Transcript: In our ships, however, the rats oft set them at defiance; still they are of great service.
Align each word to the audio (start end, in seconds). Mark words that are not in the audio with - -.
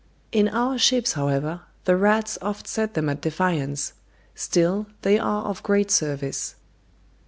In 0.31 0.49
our 0.49 0.79
ships, 0.79 1.13
however, 1.13 1.61
the 1.85 1.95
rats 1.95 2.35
oft 2.41 2.67
set 2.67 2.95
them 2.95 3.07
at 3.07 3.21
defiance; 3.21 3.93
still 4.33 4.87
they 5.03 5.19
are 5.19 5.43
of 5.43 5.61
great 5.61 5.91
service. 5.91 6.55